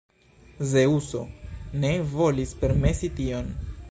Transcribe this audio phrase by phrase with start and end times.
[0.71, 1.21] Zeŭso
[1.85, 3.55] ne volis permesi tion.